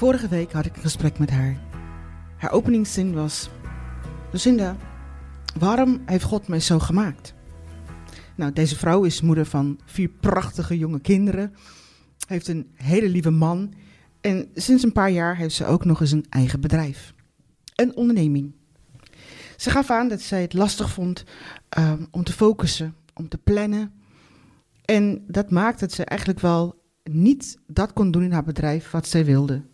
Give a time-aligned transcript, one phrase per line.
[0.00, 1.60] Vorige week had ik een gesprek met haar.
[2.36, 3.50] Haar openingszin was:
[4.32, 4.76] Lucinda,
[5.58, 7.34] waarom heeft God mij zo gemaakt?
[8.36, 11.54] Nou, deze vrouw is moeder van vier prachtige jonge kinderen,
[12.26, 13.72] heeft een hele lieve man
[14.20, 17.14] en sinds een paar jaar heeft ze ook nog eens een eigen bedrijf,
[17.74, 18.52] een onderneming.
[19.56, 21.24] Ze gaf aan dat zij het lastig vond
[21.78, 23.92] um, om te focussen, om te plannen.
[24.84, 29.08] En dat maakt dat ze eigenlijk wel niet dat kon doen in haar bedrijf wat
[29.08, 29.68] zij wilde.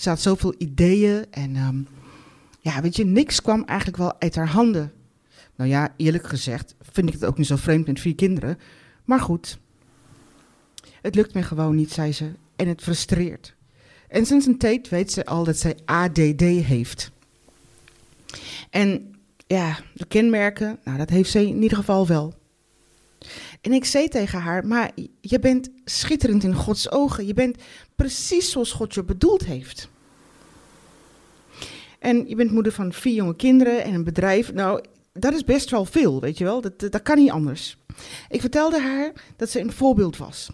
[0.00, 1.88] Ze had zoveel ideeën en um,
[2.60, 4.92] ja, weet je, niks kwam eigenlijk wel uit haar handen.
[5.56, 8.58] Nou ja, eerlijk gezegd vind ik het ook niet zo vreemd met vier kinderen.
[9.04, 9.58] Maar goed,
[11.02, 12.32] het lukt me gewoon niet, zei ze.
[12.56, 13.54] En het frustreert.
[14.08, 17.10] En sinds een tijd weet ze al dat zij ADD heeft.
[18.70, 19.14] En
[19.46, 22.34] ja, de kenmerken, nou, dat heeft ze in ieder geval wel.
[23.60, 27.26] En ik zei tegen haar, maar je bent schitterend in Gods ogen.
[27.26, 27.62] Je bent
[27.96, 29.88] precies zoals God je bedoeld heeft.
[32.00, 34.52] En je bent moeder van vier jonge kinderen en een bedrijf.
[34.52, 36.60] Nou, dat is best wel veel, weet je wel.
[36.60, 37.76] Dat, dat kan niet anders.
[38.28, 40.50] Ik vertelde haar dat ze een voorbeeld was.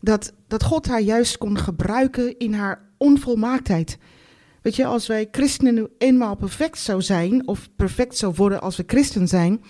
[0.00, 3.98] Dat, dat God haar juist kon gebruiken in haar onvolmaaktheid.
[4.62, 8.76] Weet je, als wij christenen nu eenmaal perfect zou zijn, of perfect zou worden als
[8.76, 9.62] we christen zijn,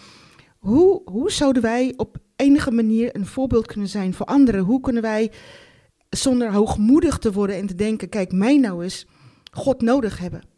[0.59, 4.61] hoe, hoe zouden wij op enige manier een voorbeeld kunnen zijn voor anderen?
[4.61, 5.31] Hoe kunnen wij
[6.11, 9.07] zonder hoogmoedig te worden en te denken, kijk mij nou eens,
[9.53, 10.54] God nodig hebben?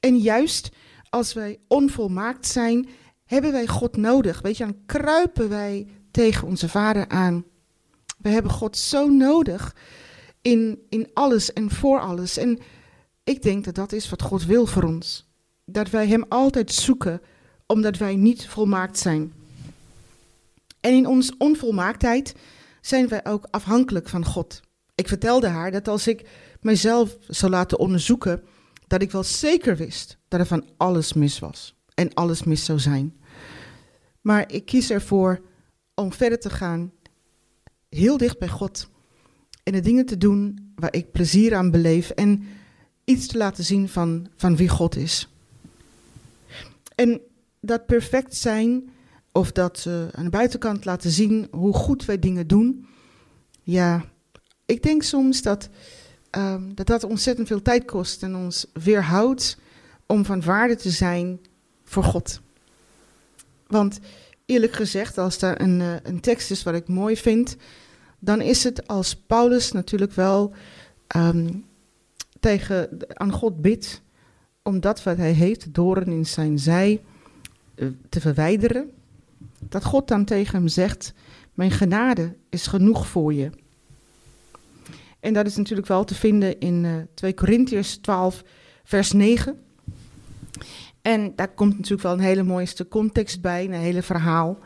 [0.00, 0.70] En juist
[1.08, 2.88] als wij onvolmaakt zijn,
[3.24, 4.40] hebben wij God nodig.
[4.40, 7.44] Weet je, dan kruipen wij tegen onze Vader aan.
[8.18, 9.76] We hebben God zo nodig
[10.42, 12.36] in, in alles en voor alles.
[12.36, 12.58] En
[13.24, 15.28] ik denk dat dat is wat God wil voor ons.
[15.64, 17.20] Dat wij Hem altijd zoeken,
[17.66, 19.32] omdat wij niet volmaakt zijn.
[20.80, 22.34] En in onze onvolmaaktheid
[22.80, 24.60] zijn wij ook afhankelijk van God.
[24.94, 26.28] Ik vertelde haar dat als ik
[26.60, 28.42] mijzelf zou laten onderzoeken,
[28.90, 32.78] dat ik wel zeker wist dat er van alles mis was en alles mis zou
[32.78, 33.16] zijn.
[34.20, 35.40] Maar ik kies ervoor
[35.94, 36.92] om verder te gaan,
[37.88, 38.88] heel dicht bij God.
[39.62, 42.42] En de dingen te doen waar ik plezier aan beleef en
[43.04, 45.28] iets te laten zien van, van wie God is.
[46.94, 47.20] En
[47.60, 48.90] dat perfect zijn,
[49.32, 52.86] of dat uh, aan de buitenkant laten zien hoe goed wij dingen doen.
[53.62, 54.04] Ja,
[54.66, 55.68] ik denk soms dat
[56.30, 59.56] um, dat dat ontzettend veel tijd kost en ons weerhoudt
[60.06, 61.40] om van waarde te zijn
[61.84, 62.40] voor God.
[63.66, 63.98] Want
[64.46, 67.56] eerlijk gezegd, als daar een, uh, een tekst is wat ik mooi vind,
[68.18, 70.52] dan is het als Paulus natuurlijk wel
[71.16, 71.64] um,
[72.40, 74.02] tegen, aan God bidt
[74.62, 77.02] om dat wat hij heeft, doren in zijn zij,
[77.74, 78.90] uh, te verwijderen.
[79.68, 81.12] Dat God dan tegen hem zegt,
[81.54, 83.50] mijn genade is genoeg voor je.
[85.20, 88.42] En dat is natuurlijk wel te vinden in uh, 2 Korintiërs 12,
[88.84, 89.58] vers 9.
[91.02, 94.58] En daar komt natuurlijk wel een hele mooie context bij, een hele verhaal.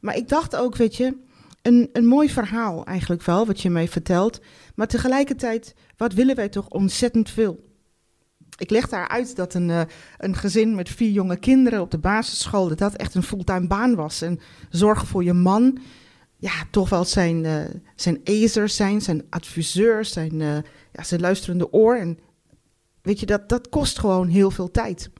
[0.00, 1.16] Maar ik dacht ook, weet je,
[1.62, 4.40] een, een mooi verhaal eigenlijk wel, wat je mij vertelt.
[4.74, 7.66] Maar tegelijkertijd, wat willen wij toch ontzettend veel?
[8.56, 9.80] Ik leg daar uit dat een, uh,
[10.18, 13.94] een gezin met vier jonge kinderen op de basisschool, dat dat echt een fulltime baan
[13.94, 14.22] was.
[14.22, 14.40] En
[14.70, 15.78] zorgen voor je man,
[16.38, 20.56] ja, toch wel zijn, uh, zijn ezers zijn, zijn adviseurs, zijn, uh,
[20.92, 21.96] ja, zijn luisterende oor.
[21.96, 22.18] En
[23.02, 25.10] weet je, dat, dat kost gewoon heel veel tijd.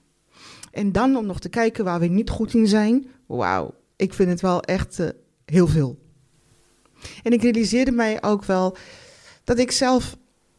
[0.71, 4.31] En dan om nog te kijken waar we niet goed in zijn, wauw, ik vind
[4.31, 5.09] het wel echt uh,
[5.45, 5.99] heel veel.
[7.23, 8.77] En ik realiseerde mij ook wel
[9.45, 10.17] dat ik zelf,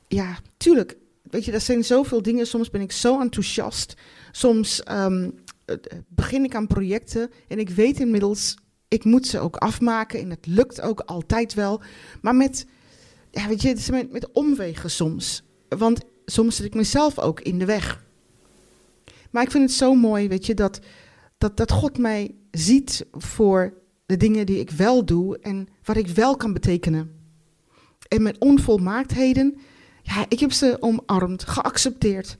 [0.07, 2.47] ja, tuurlijk, weet je, er zijn zoveel dingen.
[2.47, 3.93] Soms ben ik zo enthousiast.
[4.31, 5.33] Soms um,
[6.07, 8.55] begin ik aan projecten en ik weet inmiddels
[8.89, 11.81] ik moet ze ook afmaken en het lukt ook altijd wel.
[12.21, 12.65] Maar met,
[13.31, 15.43] ja, weet je, met, met omwegen soms.
[15.69, 18.03] Want soms zit ik mezelf ook in de weg.
[19.31, 20.79] Maar ik vind het zo mooi, weet je, dat,
[21.37, 23.73] dat, dat God mij ziet voor
[24.05, 27.17] de dingen die ik wel doe en wat ik wel kan betekenen.
[28.07, 29.57] En mijn onvolmaaktheden,
[30.01, 32.37] ja, ik heb ze omarmd, geaccepteerd.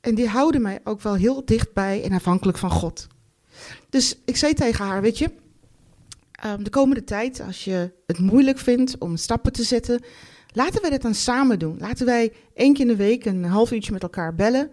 [0.00, 3.06] En die houden mij ook wel heel dichtbij en afhankelijk van God.
[3.88, 5.30] Dus ik zei tegen haar, weet je,
[6.46, 10.02] um, de komende tijd, als je het moeilijk vindt om stappen te zetten,
[10.52, 11.76] laten we dit dan samen doen.
[11.78, 14.70] Laten wij één keer in de week een half uurtje met elkaar bellen.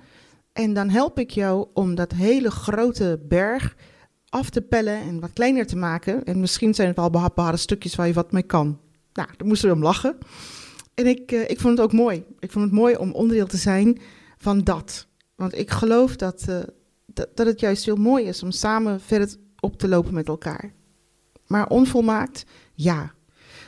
[0.54, 3.75] En dan help ik jou om dat hele grote berg
[4.30, 6.24] af te pellen en wat kleiner te maken.
[6.24, 8.80] En misschien zijn het wel behapbare stukjes waar je wat mee kan.
[9.13, 10.18] Nou, daar moesten we om lachen.
[10.94, 12.24] En ik, uh, ik vond het ook mooi.
[12.39, 14.01] Ik vond het mooi om onderdeel te zijn
[14.38, 15.07] van dat.
[15.36, 16.60] Want ik geloof dat, uh,
[17.06, 20.74] dat, dat het juist heel mooi is om samen verder op te lopen met elkaar.
[21.50, 23.12] Maar onvolmaakt, ja.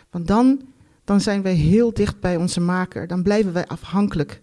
[0.09, 0.61] Want dan,
[1.03, 3.07] dan zijn wij heel dicht bij onze maker.
[3.07, 4.41] Dan blijven wij afhankelijk.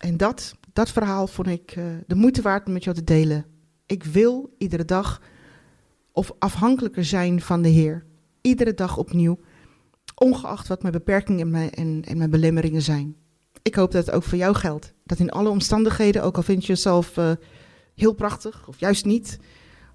[0.00, 3.44] En dat, dat verhaal vond ik uh, de moeite waard om met jou te delen.
[3.86, 5.20] Ik wil iedere dag
[6.12, 8.04] of afhankelijker zijn van de Heer.
[8.40, 9.38] Iedere dag opnieuw.
[10.14, 13.16] Ongeacht wat mijn beperkingen en mijn, en, en mijn belemmeringen zijn.
[13.62, 14.92] Ik hoop dat het ook voor jou geldt.
[15.04, 17.30] Dat in alle omstandigheden, ook al vind je jezelf uh,
[17.94, 19.38] heel prachtig of juist niet,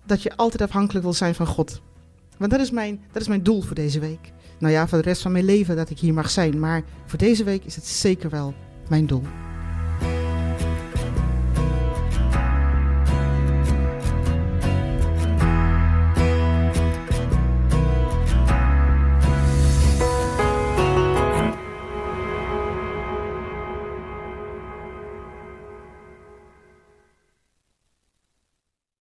[0.05, 1.81] dat je altijd afhankelijk wil zijn van God.
[2.41, 4.31] Want dat is, mijn, dat is mijn doel voor deze week.
[4.59, 6.59] Nou ja, voor de rest van mijn leven dat ik hier mag zijn.
[6.59, 8.53] Maar voor deze week is het zeker wel
[8.89, 9.23] mijn doel.